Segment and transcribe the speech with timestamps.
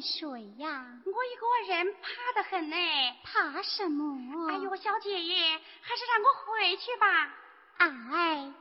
[0.00, 1.00] 睡呀！
[1.04, 2.76] 我一个人怕得很呢。
[3.22, 4.48] 怕什么？
[4.50, 7.34] 哎呦，小姐姐，还是让我回去吧。
[7.78, 8.52] 哎，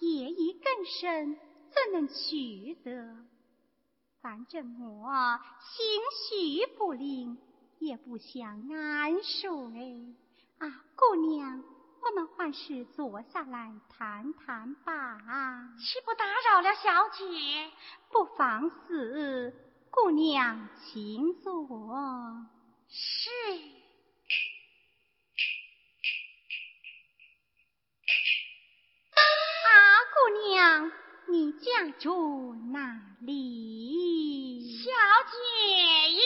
[0.00, 1.38] 夜已更深，
[1.72, 3.16] 怎能去得？
[4.22, 7.38] 反正我心绪不宁，
[7.78, 10.14] 也不想安睡。
[10.58, 11.62] 啊，姑娘，
[12.00, 15.70] 我们还是坐下来谈谈吧。
[15.78, 17.70] 岂不打扰了小姐？
[18.10, 19.65] 不妨事。
[19.96, 21.66] 姑娘，请坐。
[22.86, 23.30] 是。
[29.10, 29.18] 啊，
[30.12, 30.16] 姑
[30.50, 30.92] 娘，
[31.28, 34.70] 你家住哪里？
[34.84, 34.90] 小
[35.32, 35.36] 姐
[36.12, 36.20] 耶。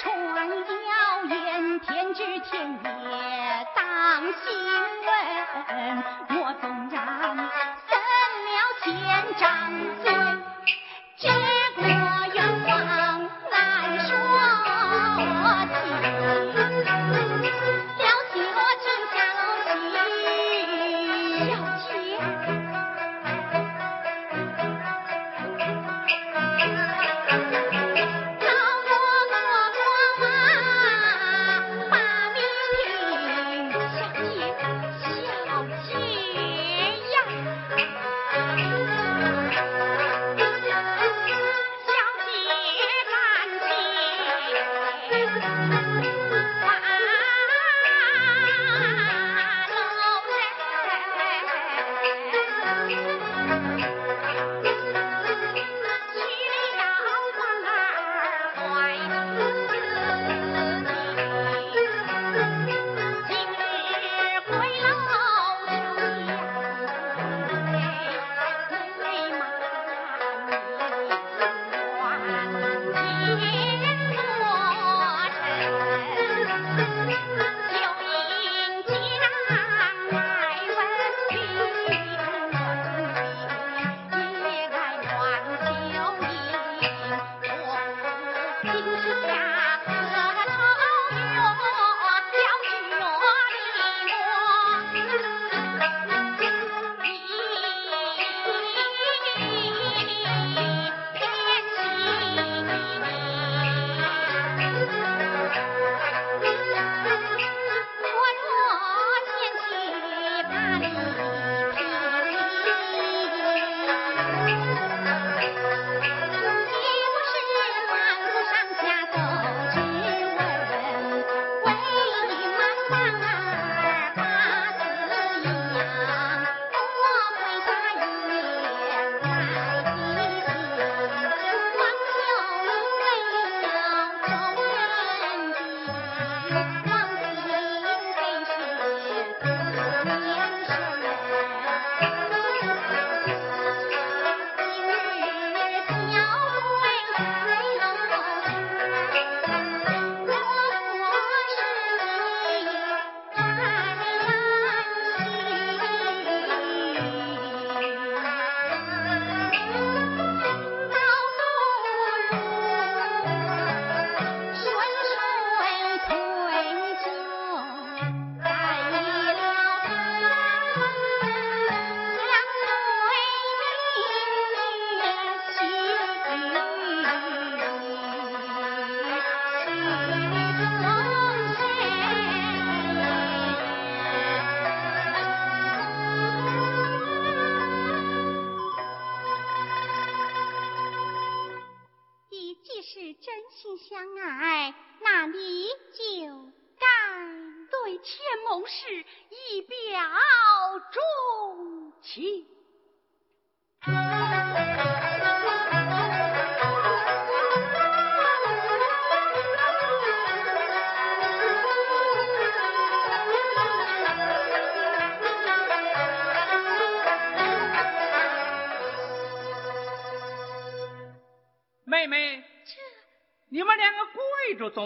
[0.00, 0.14] 传
[0.48, 4.54] 谣言天知天也当心
[5.06, 6.04] 问。
[6.40, 7.90] 我纵然生
[8.46, 8.86] 了千
[9.38, 9.42] 丈
[10.04, 10.47] 嘴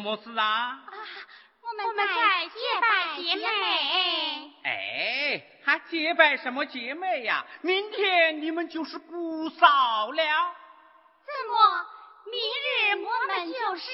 [0.02, 0.44] 么事啊？
[0.44, 0.82] 啊，
[1.62, 4.52] 我们在结拜姐妹。
[4.64, 7.46] 哎，还结拜什么姐妹呀？
[7.62, 10.22] 明天你们就是姑嫂了。
[11.24, 11.86] 怎么，
[12.30, 13.90] 明日我们就是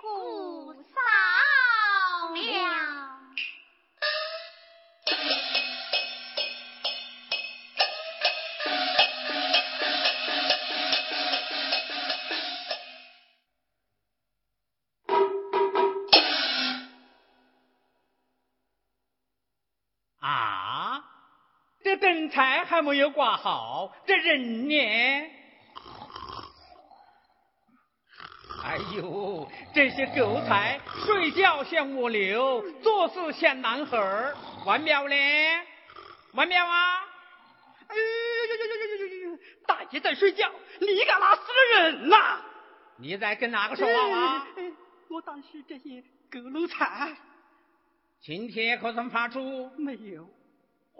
[0.00, 0.88] 姑嫂
[2.34, 2.99] 了？
[22.70, 24.76] 还没有挂好，这人呢？
[28.62, 33.98] 哎呦，这些狗才睡觉像蜗牛，做事像男孩
[34.64, 35.16] 完了呢？
[36.34, 37.00] 完了啊！
[37.88, 38.02] 哎呦
[38.46, 39.38] 呦呦呦呦呦呦！
[39.66, 42.40] 大姐在睡觉，你敢拉死个人呐？
[42.98, 44.46] 你在跟哪个说话啊？
[45.08, 47.16] 我当时这些狗奴才。
[48.20, 49.68] 今天可曾发出？
[49.76, 50.28] 没有。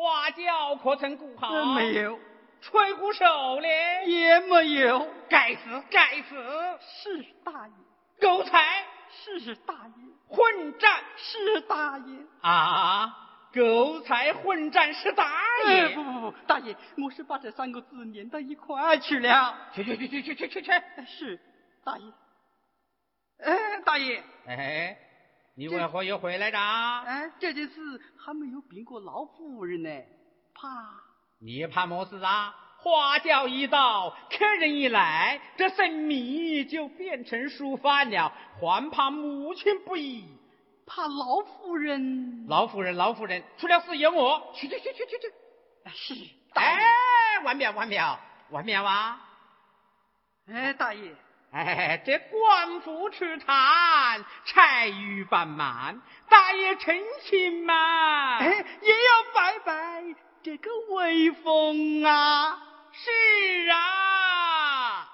[0.01, 1.75] 花轿可曾顾好？
[1.75, 2.19] 没有。
[2.63, 3.69] 吹鼓手呢？
[4.07, 5.07] 也没有。
[5.29, 6.35] 该死，该死！
[6.81, 7.75] 是大爷。
[8.19, 8.87] 狗才？
[9.11, 9.93] 是大爷。
[10.27, 11.01] 混战？
[11.19, 12.17] 是大爷。
[12.41, 13.15] 啊！
[13.53, 15.31] 狗才混战是大
[15.69, 15.89] 爷？
[15.91, 19.55] 不不不，大爷，我是把这三个字连到一块去了。
[19.75, 20.73] 去去去去去去去去！
[21.07, 21.39] 是
[21.85, 22.05] 大爷。
[23.45, 24.23] 哎，大爷。
[24.47, 24.97] 哎，
[25.61, 26.59] 你为何又回来着？
[26.59, 29.90] 哎，这件事还没有禀过老夫人呢，
[30.55, 30.70] 怕。
[31.38, 32.55] 你怕么事啊？
[32.79, 40.25] 花轿一到，客人一来，这生米就变成熟饭了，还怕母亲不依？
[40.87, 42.46] 怕老夫人？
[42.49, 44.55] 老夫人，老夫人，出了事有我。
[44.55, 45.31] 去去去去去去。
[45.92, 46.14] 是。
[46.55, 48.18] 哎，万苗，万苗，
[48.49, 49.29] 万苗啊！
[50.46, 51.14] 哎，大爷。
[51.53, 58.39] 哎，这官府吃炭，柴鱼办满，大爷成亲嘛？
[58.39, 58.47] 哎，
[58.83, 60.05] 也要拜拜
[60.45, 62.57] 这个威风啊！
[62.93, 65.09] 是啊。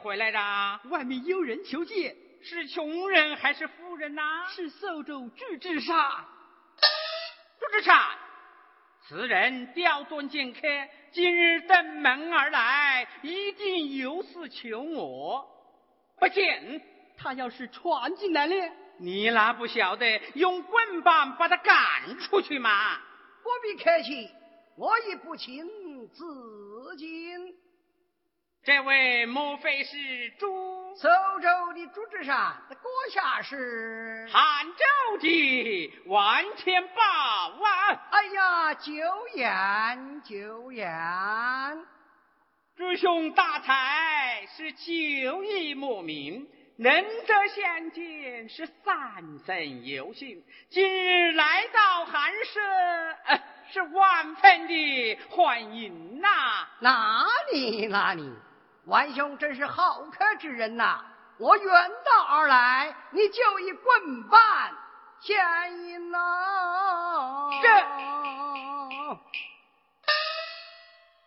[0.00, 4.46] 回来着，外面有人求见，是穷人还是富人呐？
[4.48, 5.94] 是苏州朱志山。
[7.60, 8.00] 朱志山，
[9.06, 10.60] 此人刁钻剑客，
[11.12, 15.46] 今日登门而来，一定有事求我。
[16.18, 16.82] 不见
[17.18, 22.98] 他要是闯进来了，你那不晓得用棍棒把他赶出去吗？
[23.42, 24.30] 不必客气，
[24.76, 25.66] 我已不请
[26.08, 27.54] 自尽。
[28.62, 29.96] 这位莫非是
[30.38, 37.98] 朱苏州的朱志山的阁下是汉州的万千宝万！
[38.10, 38.92] 哎呀，久
[39.36, 41.86] 仰久仰！
[42.76, 46.46] 朱兄大才是久已莫名，
[46.76, 52.60] 能得相见是三生有幸，今日来到寒舍，
[53.72, 56.68] 是万分的欢迎呐！
[56.80, 58.30] 哪里哪里？
[58.86, 61.00] 万兄真是好客之人呐！
[61.38, 64.40] 我远道而来，你就一棍棒
[65.20, 67.50] 相迎呐！
[67.62, 67.68] 这，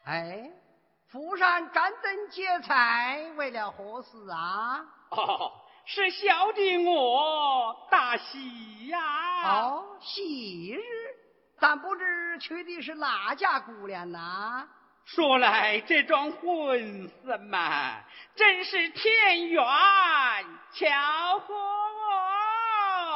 [0.05, 0.51] 哎，
[1.09, 4.85] 府上张灯结彩，为了何事啊？
[5.09, 5.51] 哦，
[5.85, 8.99] 是小弟我大喜呀！
[9.47, 10.81] 哦，喜日，
[11.59, 14.67] 但不知娶的是哪家姑娘呐？
[15.05, 17.99] 说来这桩婚事嘛，
[18.35, 19.63] 真是天缘
[20.73, 21.53] 巧合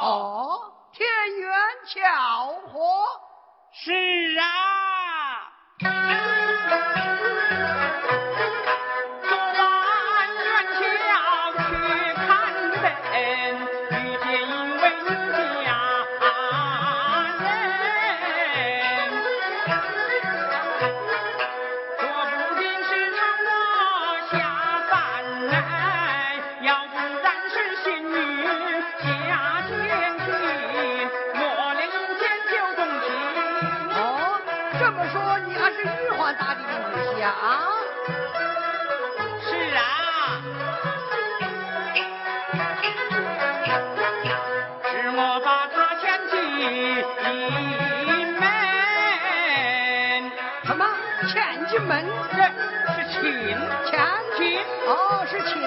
[0.00, 2.78] 哦，天缘巧合，
[3.72, 6.27] 是啊。
[53.48, 53.56] 亲
[53.88, 53.96] 钱
[54.36, 54.60] 亲。
[54.86, 55.64] 哦，是亲不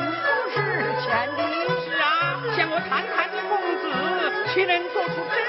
[0.53, 0.55] 是
[1.01, 1.41] 钱的。
[1.81, 3.83] 是啊，向我谈谈你公子，
[4.53, 5.40] 岂能做出这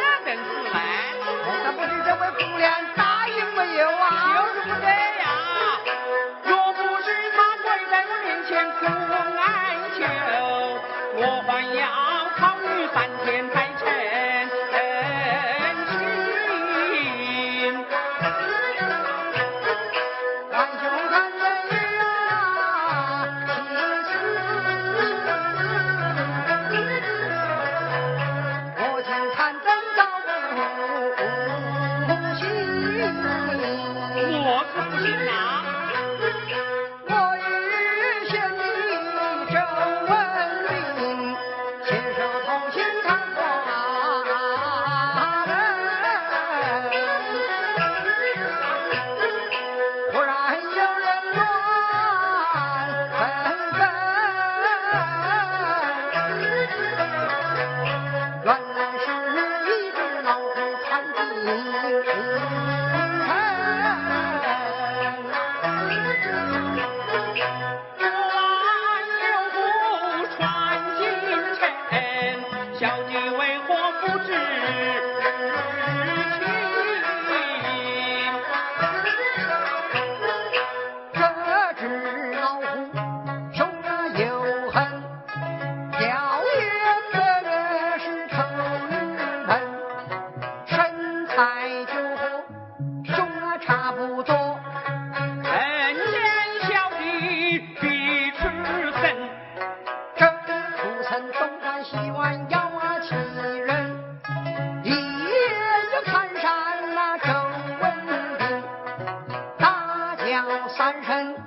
[110.90, 111.42] 是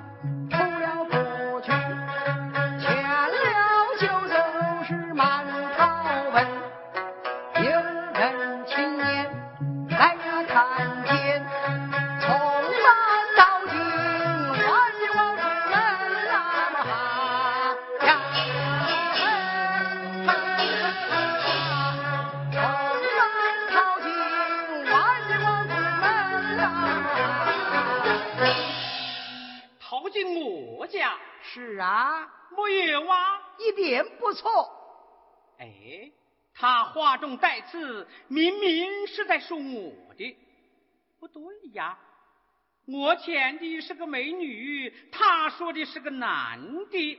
[37.66, 40.36] 话中带刺，明明是在说我的，
[41.18, 41.98] 不对呀。
[42.86, 47.18] 我见的是个美女，他说的是个男的，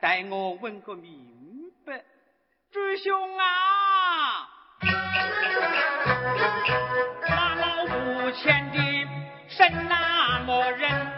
[0.00, 2.04] 待我问个明白。
[2.72, 4.48] 师兄啊，
[7.22, 8.78] 那老五牵的
[9.48, 11.15] 是那么人？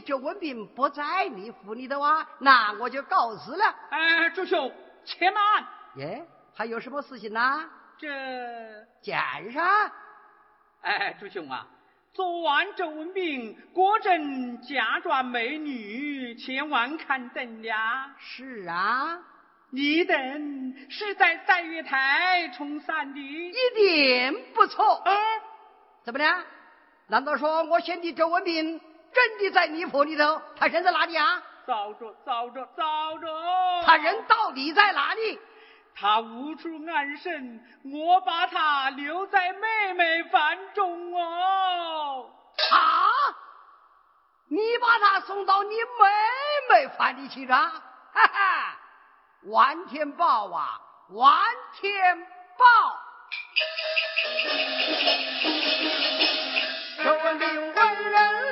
[0.00, 3.74] 周文斌不在你府里的话，那我就告辞了。
[3.90, 4.72] 哎，朱兄，
[5.04, 5.42] 且慢。
[5.96, 7.64] 耶，还有什么事情呢？
[7.98, 8.08] 这
[9.02, 9.64] 见上。
[10.82, 11.66] 哎，朱兄啊，
[12.12, 18.14] 昨晚周文斌果真假装美女前往看灯呀。
[18.18, 19.18] 是啊，
[19.70, 25.02] 你等是在三月台冲散的，一点不错。
[25.04, 25.16] 嗯，
[26.04, 26.24] 怎么的？
[27.08, 28.80] 难道说我选的周文斌？
[29.12, 31.42] 真的在你府里头，他人在哪里啊？
[31.66, 33.82] 找着，找着，找着。
[33.84, 35.38] 他人到底在哪里？
[35.94, 37.60] 他无处安身，
[37.92, 42.30] 我把他留在妹妹房中哦。
[42.70, 43.10] 啊！
[44.50, 45.80] 你把他送到你妹
[46.70, 47.54] 妹房里去了？
[47.54, 48.78] 哈哈！
[49.44, 51.38] 万天宝啊，万
[51.74, 52.64] 天宝！
[57.04, 58.47] 周文斌为人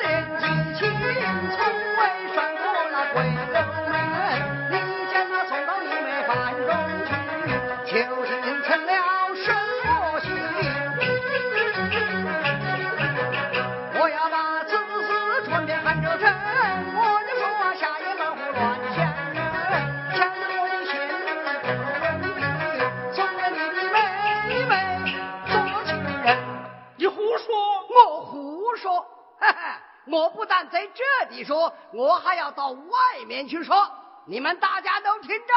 [30.07, 33.91] 我不但在这里说，我还要到外面去说。
[34.27, 35.55] 你们大家都听着，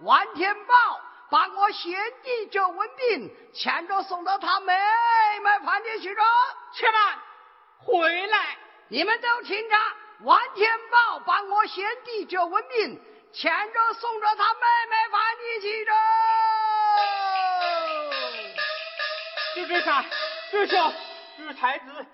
[0.00, 4.72] 王天宝把我先帝这文斌牵着送到他妹
[5.42, 6.22] 妹饭店去着。
[6.72, 7.18] 且慢，
[7.78, 8.56] 回来！
[8.88, 9.76] 你们都听着，
[10.22, 13.00] 王天宝把我先帝这文斌
[13.32, 15.92] 牵着送着他妹妹饭店去着。
[19.54, 20.04] 知知山，
[20.50, 20.92] 知兄，
[21.36, 22.06] 知太子，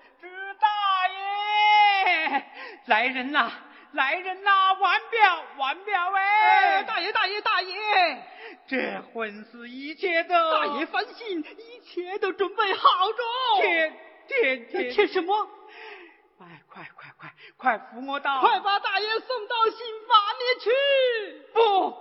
[2.87, 3.51] 来人呐！
[3.91, 4.73] 来人呐！
[4.79, 6.83] 万表，万表哎！
[6.83, 7.73] 大爷，大爷，大爷，
[8.67, 10.33] 这婚事一切都……
[10.51, 13.61] 大爷放心，一切都准备好着。
[13.61, 13.93] 天
[14.27, 15.49] 天天天什么？
[16.39, 18.39] 哎，快快快快扶我到！
[18.39, 20.71] 快把大爷送到新房里去！
[21.53, 21.93] 不，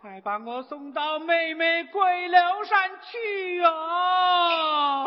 [0.00, 5.06] 快把我送到妹妹桂柳山去啊！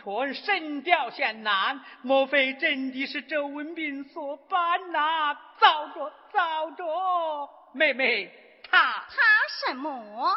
[0.00, 5.34] 脚踏渔船，神雕仙难，莫非真的是周文斌所扮呐？
[5.58, 8.32] 糟着糟着，妹妹，
[8.70, 10.36] 他他什么？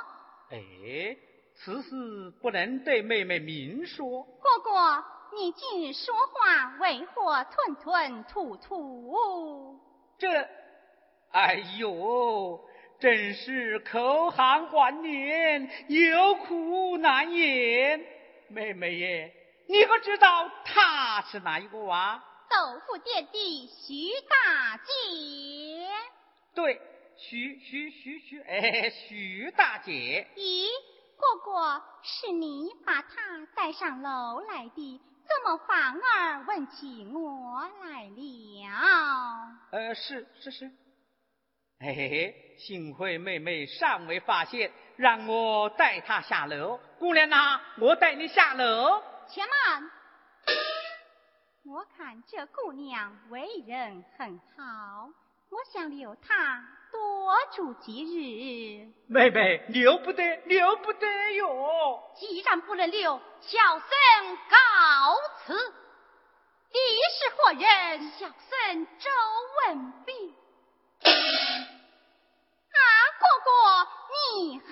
[0.51, 1.15] 哎，
[1.55, 4.23] 此事不能对妹妹明说。
[4.41, 5.03] 哥哥，
[5.35, 9.79] 你今日说话为何吞吞吐吐？
[10.19, 10.27] 这，
[11.31, 12.59] 哎呦！
[12.99, 18.01] 真是口含万年，有苦难言。
[18.47, 19.33] 妹妹耶，
[19.67, 22.23] 你可知道他是哪一个啊？
[22.49, 25.89] 豆腐店的徐大姐。
[26.53, 26.79] 对，
[27.17, 30.27] 徐徐徐徐，哎，徐大姐。
[30.35, 30.67] 咦，
[31.17, 35.01] 哥哥，是你把他带上楼来的？
[35.25, 39.47] 怎么反而问起我来了？
[39.71, 40.69] 呃，是是是。
[41.79, 44.71] 嘿嘿嘿，幸亏妹妹尚未发现。
[44.95, 49.01] 让我带她下楼，姑娘呐，我带你下楼。
[49.29, 49.91] 且慢，
[51.65, 55.09] 我看这姑娘为人很好，
[55.49, 58.91] 我想留她多住几日。
[59.07, 62.11] 妹妹，留不得，留不得哟！
[62.15, 64.57] 既然不能留，小僧告
[65.45, 65.73] 辞。
[66.71, 66.79] 你
[67.11, 68.11] 是何人？
[68.11, 69.09] 小僧周
[69.67, 70.35] 文斌。
[72.71, 72.79] 啊，
[73.19, 73.51] 哥哥，
[74.11, 74.63] 你好。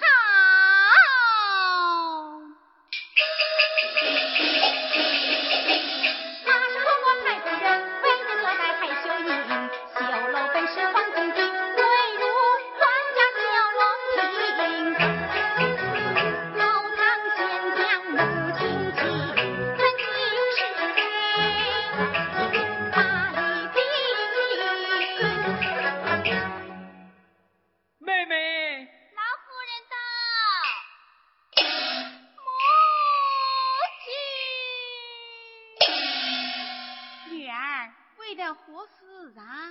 [38.54, 39.70] 何事啊？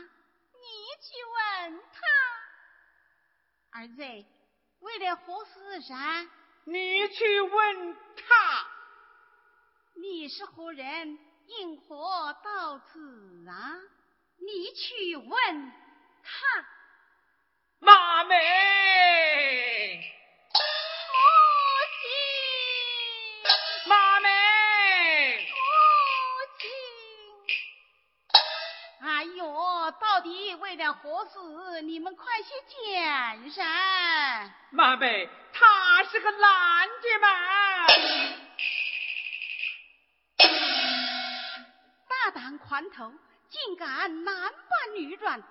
[0.53, 0.67] 你
[1.01, 1.99] 去问他。
[3.79, 4.03] 儿子，
[4.81, 6.27] 为了何事啊？
[6.65, 8.67] 你去问他。
[9.97, 11.19] 你是何人？
[11.47, 13.77] 因何到此啊？
[14.39, 15.73] 你去问
[16.23, 16.67] 他。
[17.81, 18.37] 妈梅。
[29.93, 31.81] 到底为了何事？
[31.83, 34.51] 你们快些讲噻！
[34.71, 37.29] 妈贝，他是个男的嘛！
[42.09, 43.13] 大胆狂头，
[43.49, 45.43] 竟敢男扮女装，混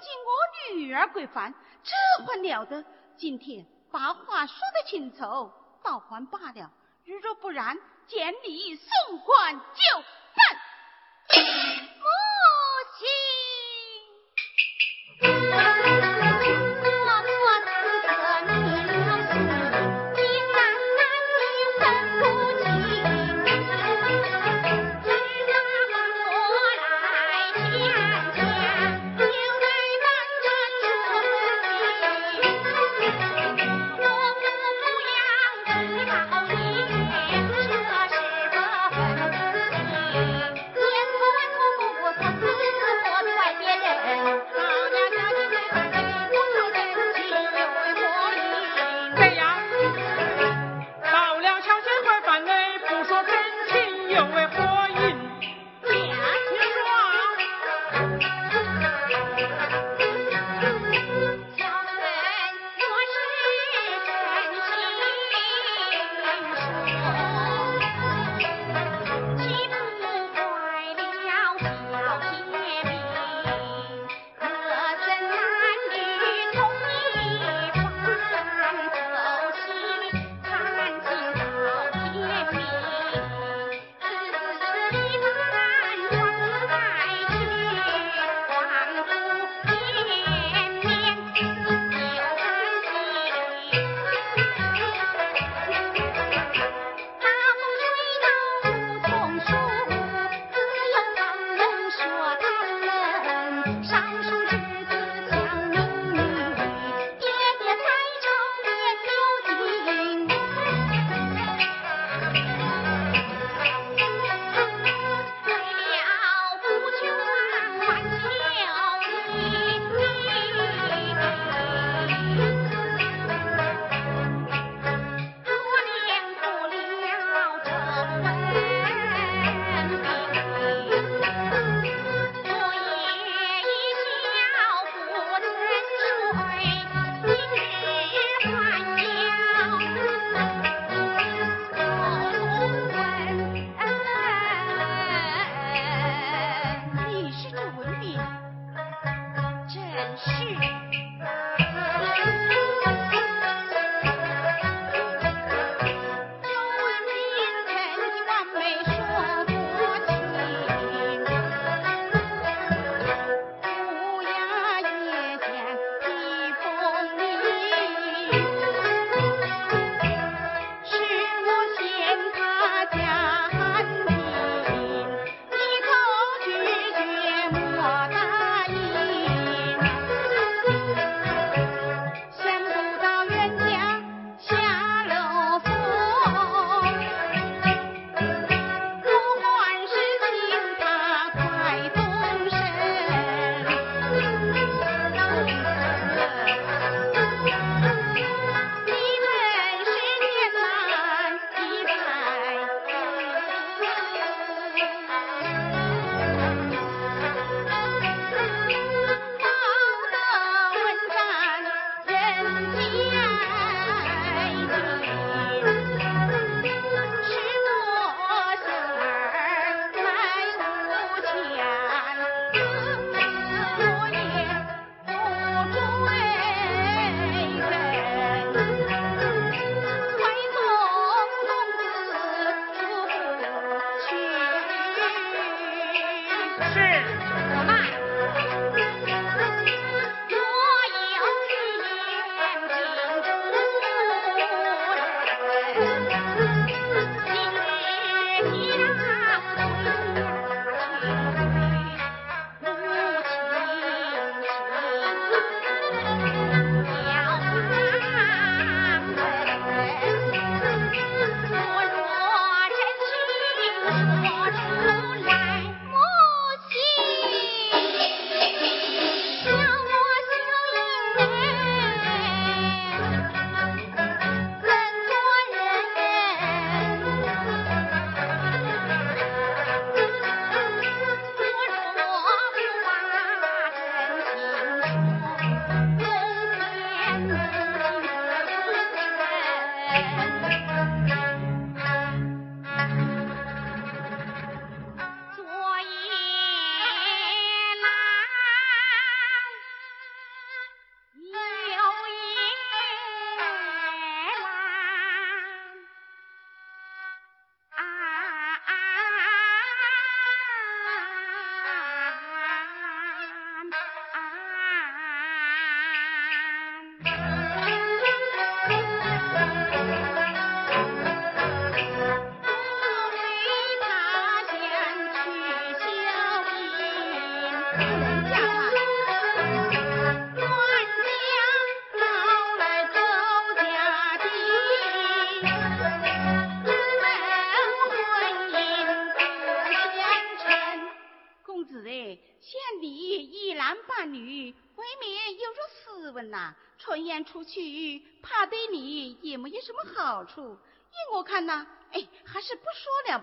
[0.00, 1.92] 进我女儿闺房，这
[2.24, 2.84] 还了得！
[3.16, 5.50] 今天把话说得清楚，
[5.82, 6.70] 倒还罢了；
[7.04, 7.76] 如若不然，
[8.06, 10.04] 见你送官就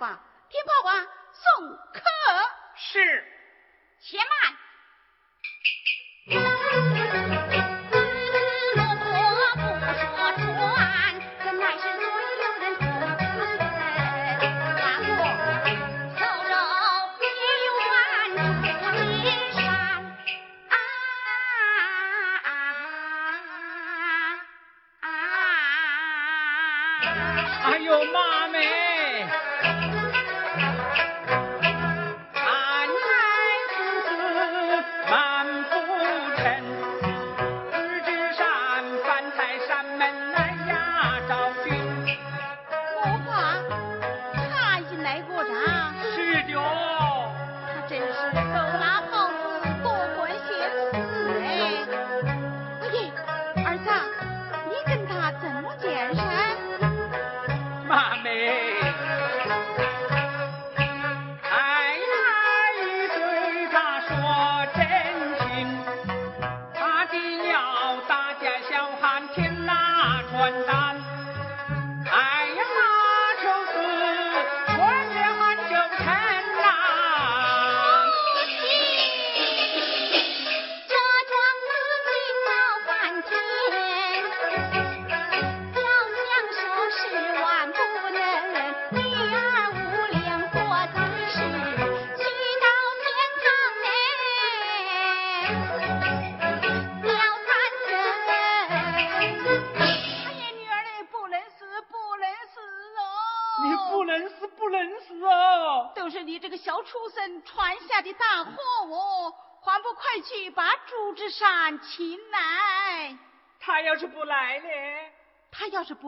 [0.01, 0.19] 吧。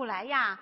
[0.03, 0.59] 后来呀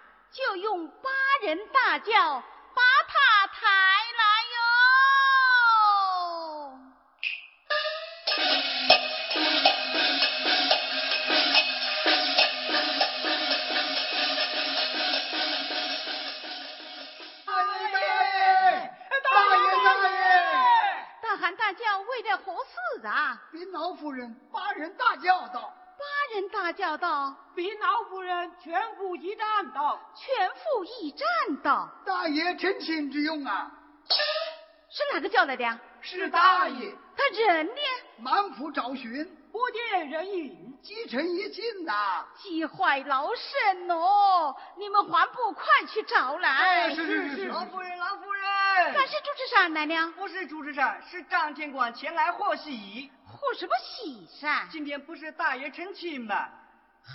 [34.89, 35.79] 是哪个叫来的？
[36.01, 36.93] 是大爷。
[37.15, 37.81] 他人呢？
[38.17, 40.67] 满府找寻，不见人影。
[40.81, 44.55] 积尘已尽呐，急坏老身哦！
[44.77, 46.89] 你们还不快去找来？
[46.95, 48.93] 是是是，老夫人，老夫人。
[48.93, 50.11] 干是主持山来了？
[50.13, 53.11] 不是主持山，是张天官前来贺喜。
[53.27, 54.67] 贺什么喜噻？
[54.71, 56.49] 今天不是大爷成亲吗？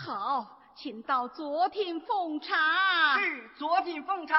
[0.06, 3.18] 好，请到左厅奉茶。
[3.18, 4.36] 是左厅奉茶。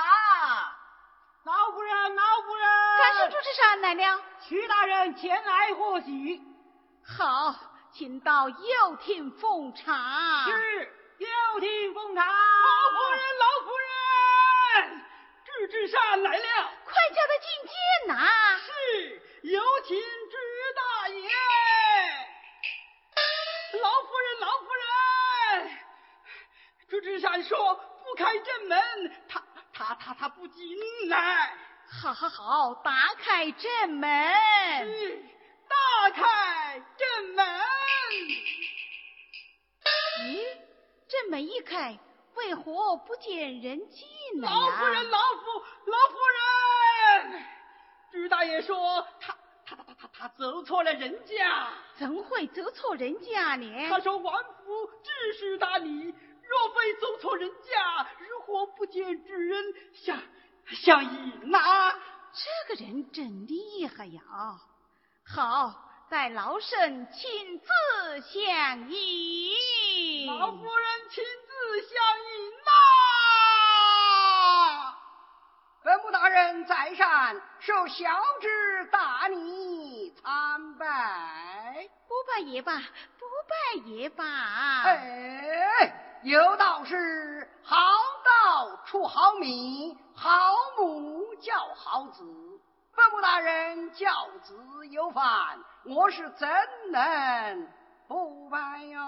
[1.48, 2.68] 老夫人，老夫人。
[2.98, 4.22] 干是主持山来了？
[4.42, 6.42] 徐大人前来贺喜。
[7.06, 7.56] 好，
[7.94, 10.44] 请到右厅奉茶。
[10.44, 11.28] 是右
[11.62, 12.26] 厅奉茶。
[12.26, 15.06] 老夫人，老夫人。
[15.46, 18.60] 智智山来了，快叫他进见呐！
[18.66, 20.38] 是，有请智
[20.76, 21.30] 大爷。
[23.82, 24.66] 老夫人，老夫
[25.64, 25.80] 人，
[26.90, 29.42] 智智山说不开正门，他
[29.78, 30.76] 他他他不进
[31.08, 31.54] 来。
[32.02, 34.10] 好好好，打开正门。
[34.92, 35.24] 是，
[35.70, 37.46] 打开正门。
[40.24, 40.42] 咦，
[41.08, 41.96] 正门一开。
[42.34, 44.08] 为何不见人进
[44.42, 47.44] 来老夫人，老夫老夫人，
[48.12, 51.70] 朱大爷说他他他他他他走错了人家。
[51.96, 53.90] 怎会走错人家呢？
[53.90, 56.14] 他说王府知识大礼，
[56.50, 60.20] 若非走错人家，如何不见之人相
[60.68, 61.94] 相迎呐？
[62.34, 64.22] 这个人真厉害呀！
[65.26, 65.74] 好，
[66.10, 67.66] 待老身亲自
[68.22, 70.26] 相依。
[70.28, 71.48] 老夫人亲自。
[71.68, 72.26] 相依
[72.66, 72.70] 呐！
[75.84, 78.06] 本部大人在上，受小
[78.42, 81.88] 侄大逆参拜。
[82.08, 82.78] 不拜也罢，
[83.20, 84.24] 不拜也罢。
[84.84, 87.78] 哎，有道是好
[88.26, 92.22] 道出好米，好母教好子。
[92.94, 94.12] 本部大人教
[94.44, 94.54] 子
[94.90, 96.46] 有范，我是怎
[96.92, 97.66] 能
[98.10, 98.58] 不拜
[98.88, 99.00] 呀？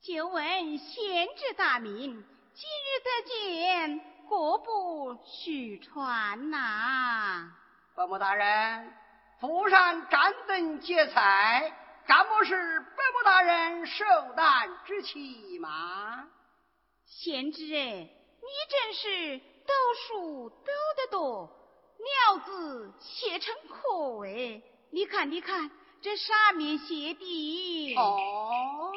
[0.00, 2.24] 久闻贤侄大名，
[2.54, 7.46] 今日得见，国不虚传呐。
[7.94, 8.90] 伯母大人，
[9.38, 11.70] 府上站等接菜，
[12.12, 14.04] 干么是伯母大人寿
[14.36, 16.28] 诞之期吗？
[17.06, 21.48] 贤侄哎，你真是读书读得多，
[21.96, 24.60] 料子写成可哎！
[24.90, 25.70] 你看，你看，
[26.02, 28.92] 这上面写的哦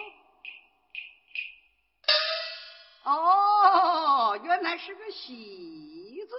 [3.05, 6.35] 哦，原来是个喜字，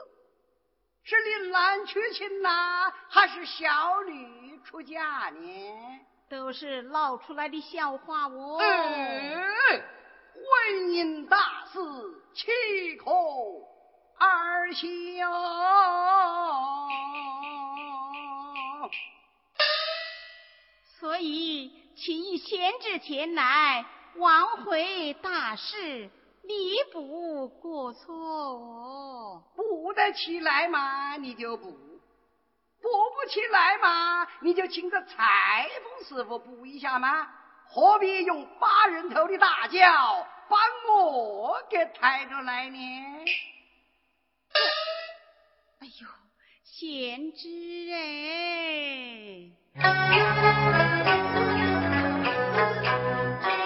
[1.04, 6.00] 是林兰娶亲呐，还是小女出嫁呢？
[6.28, 8.58] 都是闹出来的笑话哦。
[8.58, 9.80] 哎，
[10.34, 11.38] 婚姻大
[11.72, 11.78] 事
[12.34, 13.10] 岂可
[14.18, 15.20] 儿戏
[20.98, 23.84] 所以，请以贤侄前来
[24.16, 26.10] 挽回大事，
[26.42, 29.42] 弥补过错哦。
[29.54, 31.70] 补得起来嘛，你就补；
[32.86, 37.28] 补不起来嘛，你就请个裁缝师傅补一下嘛。
[37.68, 40.56] 何必用八人头的大轿把
[40.92, 42.78] 我给抬着来呢？
[45.80, 46.06] 哎呦，
[46.62, 47.48] 贤侄
[47.92, 49.50] 哎！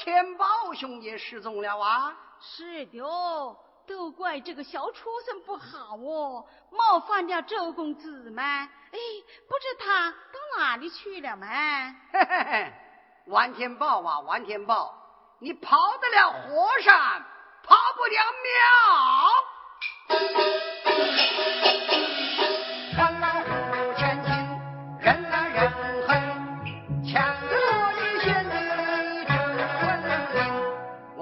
[0.00, 2.16] 天宝兄也失踪了啊？
[2.40, 2.98] 是的，
[3.86, 8.42] 都怪这个小畜生不好哦，冒犯了周公子嘛。
[8.42, 8.98] 哎，
[9.46, 11.46] 不知他到哪里去了嘛？
[12.12, 12.72] 嘿嘿嘿，
[13.26, 14.94] 王天宝啊，王天宝，
[15.38, 17.22] 你跑得了和尚，
[17.62, 18.50] 跑不了庙。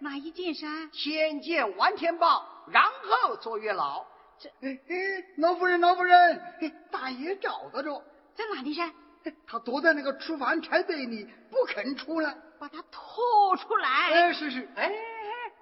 [0.00, 0.90] 哪一件衫？
[0.92, 4.04] 先见完天豹，然后做月老。
[4.38, 4.96] 这，哎哎，
[5.38, 6.42] 老夫人，老夫人，
[6.90, 8.02] 大爷找到着，
[8.34, 8.90] 在哪里噻？
[9.46, 12.36] 他躲在那个厨房柴堆里，不肯出来。
[12.58, 13.88] 把他拖出来。
[13.88, 14.68] 哎，是是。
[14.74, 14.92] 哎，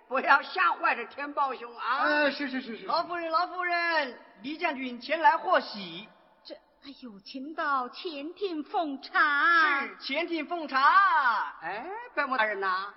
[0.08, 1.98] 不要吓坏这天豹兄啊！
[1.98, 2.86] 哎，是是是是。
[2.86, 6.08] 老夫人，老夫人，李将军前来贺喜。
[6.42, 9.82] 这，哎呦，请到前厅奉茶。
[9.82, 11.58] 是前厅奉茶。
[11.60, 12.94] 哎，白木大人呐。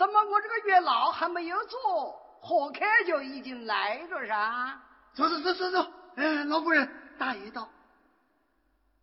[0.00, 4.80] 怎么我这个月老还没有做，贺客就已经来了噻？
[5.12, 6.88] 走走走走走，哎，老夫人，
[7.18, 7.68] 大爷到。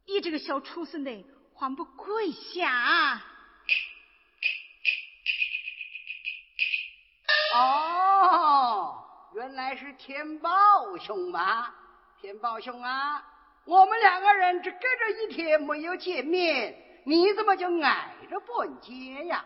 [0.07, 1.23] 你这个小畜生的，
[1.53, 3.21] 还不跪下？
[7.53, 11.75] 哦，原来是天宝兄嘛！
[12.19, 13.23] 天宝兄啊，
[13.65, 19.45] 我们两个人只隔着一天没有见面，你怎么就挨着本街呀？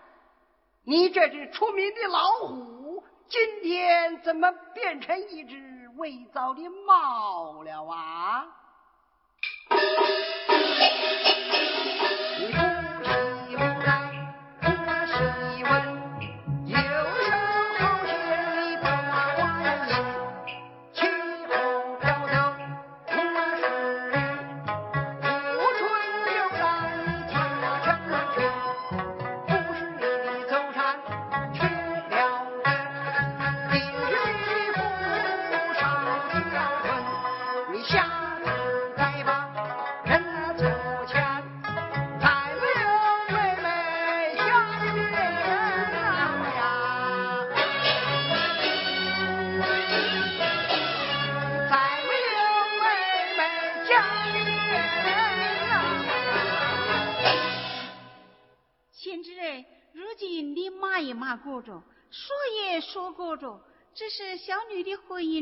[0.84, 8.48] 你这只出名的老虎，今天怎么变成一只伪造的猫了啊？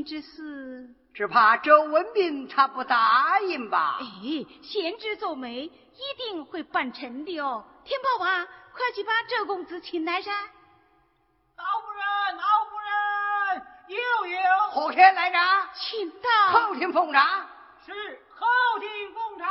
[0.10, 4.00] 之事，只怕周文斌他不答应吧？
[4.02, 7.64] 哎，贤侄做媒一定会办成的哦。
[7.86, 8.44] 天宝啊，
[8.74, 10.32] 快去把周公子请来噻！
[10.32, 12.02] 老夫人，
[12.38, 14.40] 老夫人，有有。
[14.72, 15.38] 何客来着？
[15.76, 17.48] 请到后天奉茶。
[17.86, 18.48] 是后
[18.80, 19.46] 天奉茶。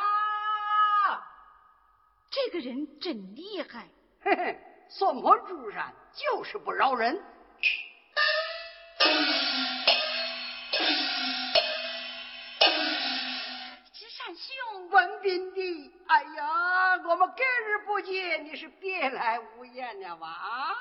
[2.33, 3.89] 这个人真厉害，
[4.25, 4.59] 嘿嘿，
[4.91, 7.23] 算盘珠山就是不饶人。
[14.29, 20.77] 知山兄，文斌的，哎呀，我们隔日不见，你是别来无恙了吧？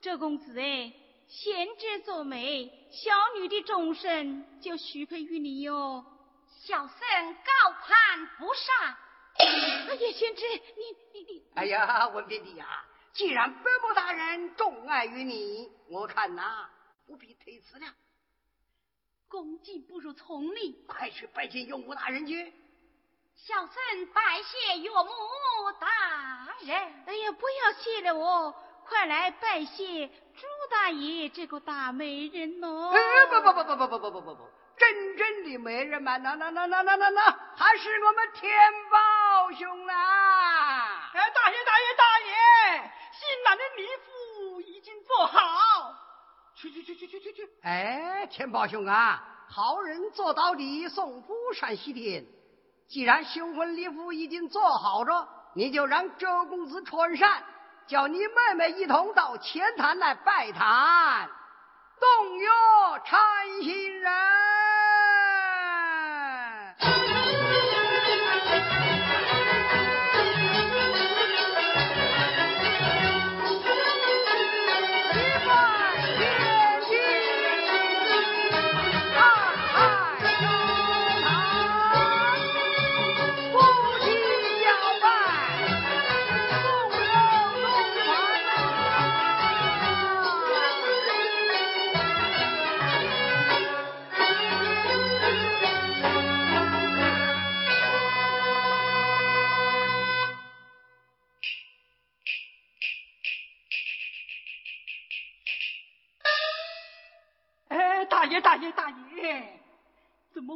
[0.00, 0.92] 周公子哎，
[1.26, 6.04] 贤侄做媒，小女的终身就许配于你哟。
[6.46, 8.96] 小僧高攀不上。
[9.38, 16.68] 哎呀，贤侄，你你你，哎呀，文斌的呀，既然伯母大人钟爱于你，我看呐，
[17.06, 17.86] 不必推辞了。
[19.28, 22.52] 恭敬不如从命，快去拜见用武大人去。
[23.46, 25.86] 小僧拜谢岳母大
[26.60, 26.76] 人。
[27.06, 28.52] 哎呀，不要谢了我，
[28.84, 32.90] 快来拜谢朱大爷这个大美人哦。
[32.92, 37.22] 哎，不不不不不不不不不不，真正的美人嘛，那那那那那那那，
[37.56, 38.50] 还是我们天
[38.90, 41.10] 宝兄啊！
[41.14, 45.94] 哎，大爷大爷大爷，新郎的礼服已经做好。
[46.56, 47.48] 去去去去去去去！
[47.62, 52.26] 哎，天宝兄啊，好人做到底，送福上西天。
[52.88, 57.42] 既然新婚礼服已经做好着，你就让周公子穿上，
[57.86, 61.28] 叫你妹妹一同到前坛来拜堂，
[62.00, 62.48] 动约
[63.04, 63.20] 禅
[63.62, 64.12] 心人。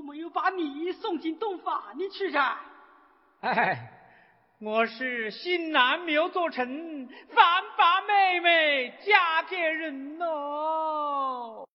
[0.03, 2.59] 没有把你送进洞房里去噻
[4.59, 11.66] 我是新南苗作臣反把妹妹嫁给人哦